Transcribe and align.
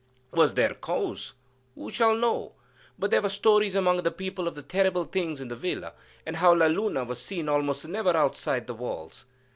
Was 0.31 0.55
there 0.55 0.73
cause? 0.73 1.33
Who 1.75 1.91
shall 1.91 2.15
know? 2.15 2.53
But 2.97 3.11
there 3.11 3.21
were 3.21 3.29
stories 3.29 3.75
among 3.75 3.97
the 4.01 4.09
people 4.09 4.47
of 4.47 4.67
terrible 4.67 5.03
things 5.03 5.39
in 5.39 5.47
the 5.47 5.55
villa, 5.55 5.93
and 6.25 6.37
how 6.37 6.55
La 6.55 6.65
Luna 6.65 7.03
was 7.03 7.21
seen 7.21 7.47
almost 7.47 7.87
never 7.87 8.17
outside 8.17 8.65
the 8.65 8.73
walls. 8.73 9.25